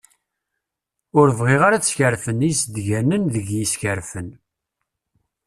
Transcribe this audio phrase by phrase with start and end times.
[1.19, 4.29] Ur bɣiɣ ara ad skerfen izeddganen deg yiskerfen.